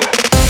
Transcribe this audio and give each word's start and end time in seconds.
sweat. 0.00 0.49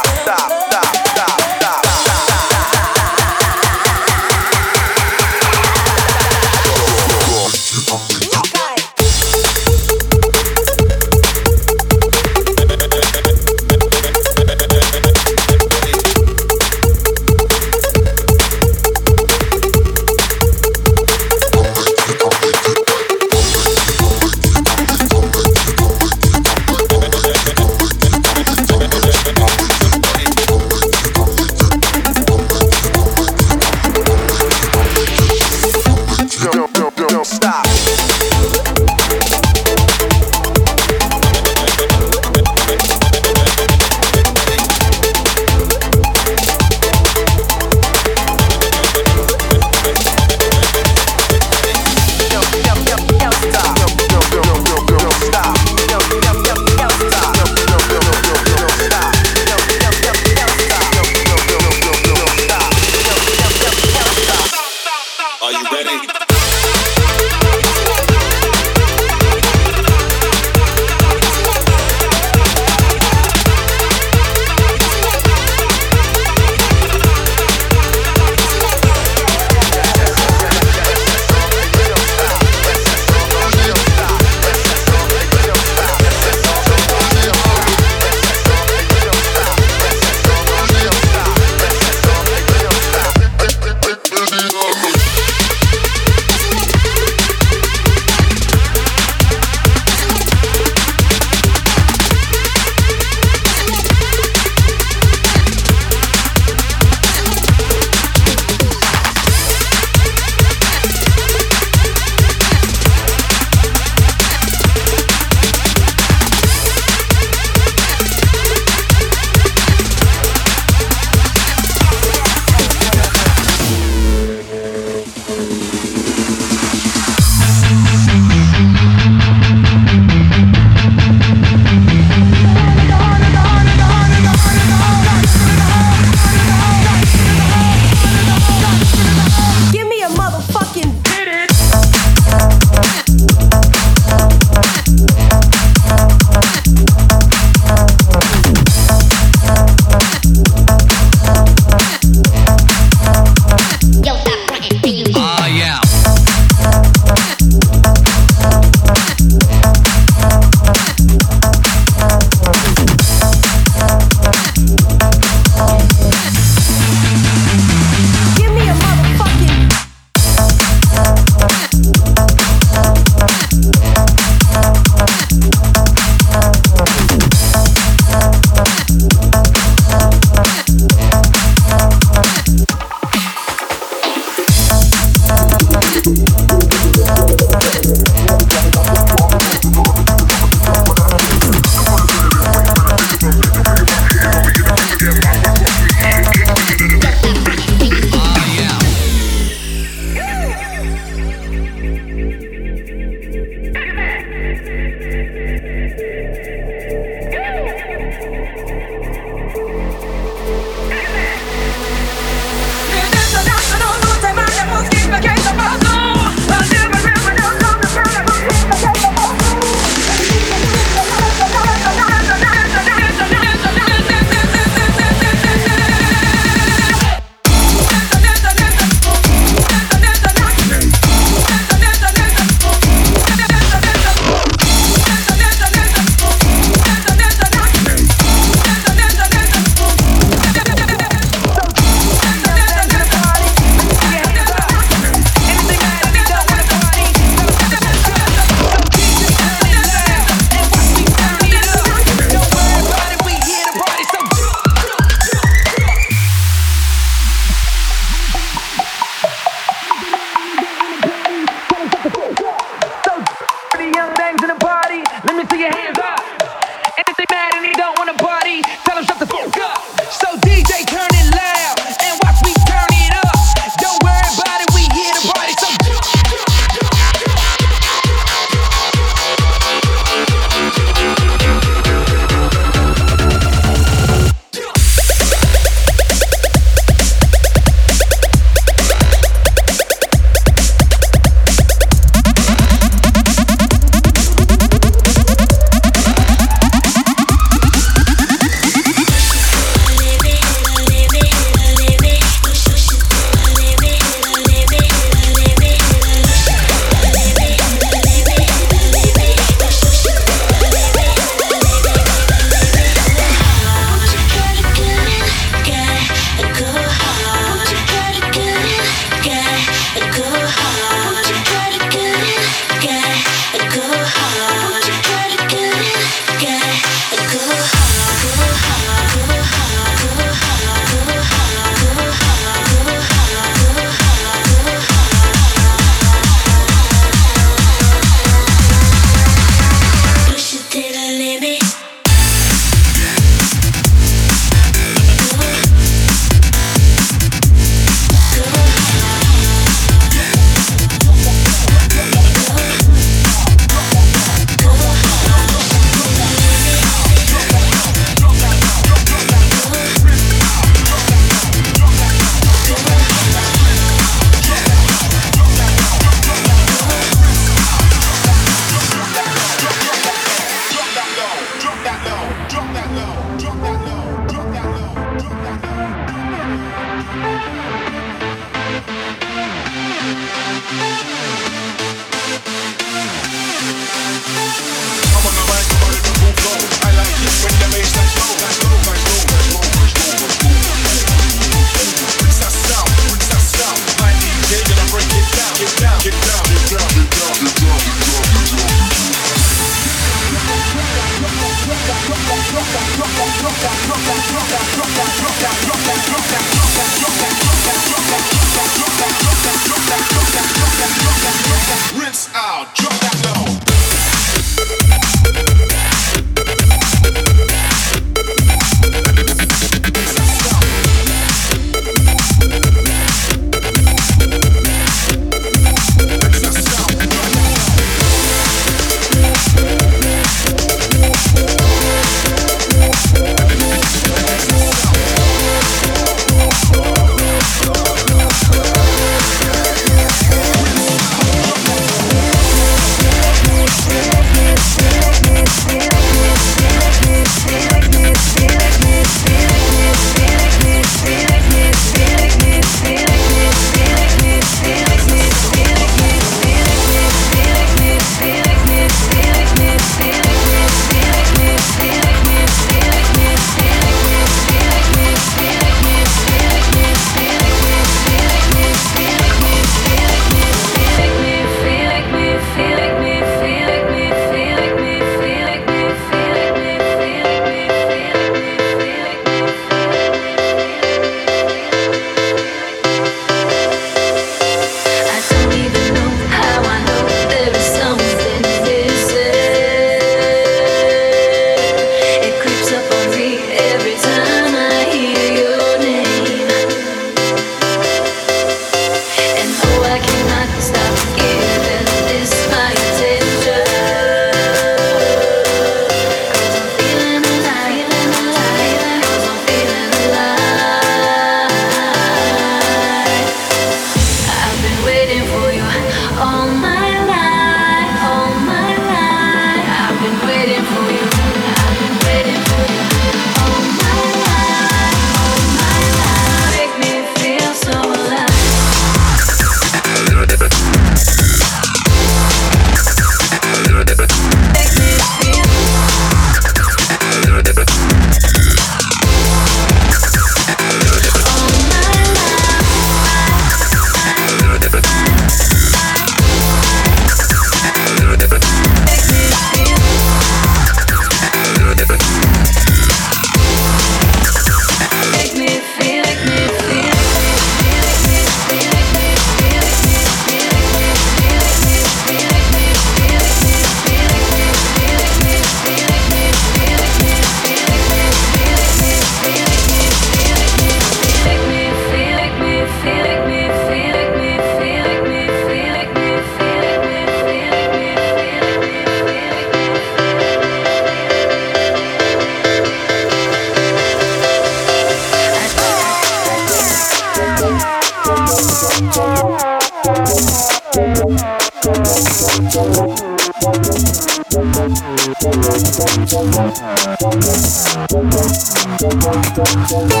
Ritmo. 599.61 599.85
Ritmo. 599.85 600.00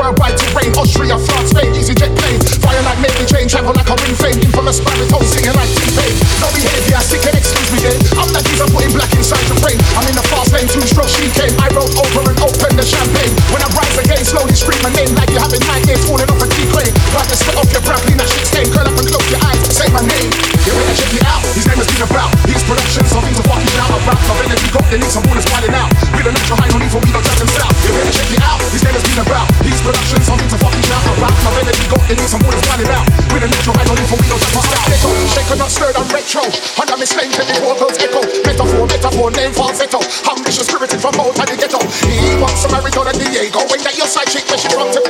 Worldwide 0.00 0.32
terrain, 0.40 0.72
Austria, 0.80 1.20
France, 1.20 1.52
Spain, 1.52 1.76
easy 1.76 1.92
jet 1.92 2.08
plane. 2.16 2.40
Fire 2.64 2.80
like 2.88 3.04
making 3.04 3.28
chain, 3.28 3.44
travel 3.44 3.76
like 3.76 3.84
a 3.84 3.96
ring 4.00 4.16
fame. 4.16 4.40
Infamous 4.40 4.80
spirit, 4.80 5.12
home 5.12 5.28
singing 5.28 5.52
like 5.52 5.68
two 5.76 5.92
pain. 5.92 6.16
No 6.40 6.48
behavior, 6.56 6.96
sick 7.04 7.20
and 7.28 7.36
excuse 7.36 7.68
me 7.68 7.84
then. 7.84 8.00
I'm 8.16 8.32
that 8.32 8.40
geezer 8.48 8.64
putting 8.72 8.96
black 8.96 9.12
inside 9.12 9.44
the 9.52 9.60
brain. 9.60 9.76
I'm 10.00 10.08
in 10.08 10.16
the 10.16 10.24
fast 10.32 10.56
lane, 10.56 10.64
two 10.72 10.80
strokes 10.88 11.12
she 11.20 11.28
came. 11.36 11.52
I 11.60 11.68
rolled 11.76 11.92
over 12.00 12.32
and 12.32 12.38
opened 12.40 12.80
the 12.80 12.86
champagne. 12.88 13.28
When 13.52 13.60
I 13.60 13.68
rise 13.76 13.92
again, 14.00 14.24
slowly 14.24 14.56
scream 14.56 14.80
my 14.80 14.88
name 14.96 15.12
like 15.20 15.28
you're 15.36 15.44
having 15.44 15.60
nightmares 15.68 16.00
falling 16.08 16.32
off 16.32 16.40
a 16.40 16.48
deep 16.48 16.72
crane. 16.72 16.96
Like 17.12 17.28
the 17.28 17.36
spit 17.36 17.60
off 17.60 17.68
your 17.68 17.84
brow, 17.84 18.00
clean 18.00 18.16
that 18.16 18.28
shit 18.32 18.48
stain. 18.48 18.72
Curl 18.72 18.88
up 18.88 18.96
and 18.96 19.04
close 19.04 19.28
your 19.28 19.44
eyes, 19.44 19.60
say 19.68 19.92
my 19.92 20.00
name. 20.00 20.32
You 20.64 20.72
better 20.80 20.96
check 20.96 21.12
me 21.12 21.20
out. 21.28 21.44
His 21.52 21.68
name 21.68 21.76
has 21.76 21.88
been 21.92 22.08
about. 22.08 22.32
His 22.48 22.64
production, 22.64 23.04
something 23.04 23.36
to 23.36 23.44
fucking 23.44 23.68
shout 23.76 23.92
about. 23.92 24.16
My 24.16 24.48
energy 24.48 24.64
got 24.72 24.88
the 24.88 24.96
links, 24.96 25.12
I'm 25.12 25.28
all 25.28 25.36
is 25.36 25.44
wilding 25.52 25.76
out. 25.76 25.92
With 26.16 26.24
a 26.24 26.32
natural 26.32 26.56
high, 26.56 26.72
no 26.72 26.80
need 26.80 26.88
for 26.88 27.04
we 27.04 27.12
don't 27.12 27.20
track 27.20 27.36
them 27.36 27.52
south. 27.52 27.76
You 27.84 27.92
better 28.00 28.14
check 28.16 28.28
me 28.32 28.40
out. 28.40 28.64
His 28.72 28.80
name 28.80 28.96
has 28.96 29.04
been 29.04 29.20
about 29.28 29.59
this 29.80 29.86
production, 29.86 30.20
something 30.22 30.48
to 30.48 30.58
fucking 30.60 30.84
shout 30.84 31.04
about. 31.16 31.32
My 31.44 31.50
melody 31.56 31.86
got 31.88 32.04
in 32.10 32.18
some 32.28 32.42
wood 32.44 32.56
running 32.68 32.90
out. 32.92 33.06
With 33.32 33.44
an 33.44 33.52
intro, 33.52 33.72
I 33.72 33.84
don't 33.84 33.96
need 33.96 34.08
for 34.08 34.18
we 34.20 34.28
don't 34.28 34.40
just 34.40 34.52
bust 34.52 34.72
out. 34.76 34.84
Ghetto, 34.88 35.10
shaken, 35.32 35.58
not 35.58 35.70
stirred, 35.70 35.96
I'm 35.96 36.08
retro. 36.12 36.44
Under 36.80 36.96
me 37.00 37.06
slang, 37.06 37.30
petty 37.32 37.56
vocals 37.60 37.96
echo. 38.00 38.20
Metaphor, 38.44 38.84
metaphor, 38.86 39.28
name 39.32 39.52
falsetto. 39.52 40.00
Ambitious, 40.28 40.66
spirited 40.68 41.00
from 41.00 41.16
old 41.20 41.36
time 41.36 41.56
ghetto. 41.56 41.80
He 42.04 42.36
wants 42.36 42.64
a 42.64 42.68
marathon 42.68 43.08
and 43.08 43.18
Diego. 43.18 43.60
Ain't 43.72 43.84
that 43.84 43.96
your 43.96 44.10
side 44.10 44.28
chick, 44.28 44.44
where 44.48 44.60
she 44.60 44.68
from 44.68 44.92
to 44.92 45.00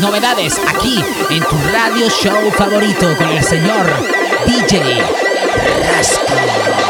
novedades 0.00 0.58
aquí 0.66 1.02
en 1.30 1.42
tu 1.44 1.56
radio 1.72 2.08
show 2.08 2.50
favorito 2.52 3.16
con 3.16 3.28
el 3.28 3.42
señor 3.42 3.86
DJ 4.46 5.02
Rasco. 5.92 6.89